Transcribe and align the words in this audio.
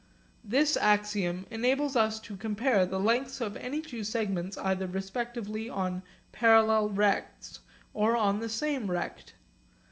This 0.43 0.75
axiom 0.77 1.45
enables 1.51 1.95
us 1.95 2.19
to 2.21 2.35
compare 2.35 2.87
the 2.87 2.99
lengths 2.99 3.39
of 3.39 3.55
any 3.55 3.81
two 3.81 4.03
segments 4.03 4.57
either 4.57 4.87
respectively 4.87 5.69
on 5.69 6.01
parallel 6.31 6.89
rects 6.89 7.59
or 7.93 8.17
on 8.17 8.39
the 8.39 8.49
same 8.49 8.89
rect. 8.89 9.35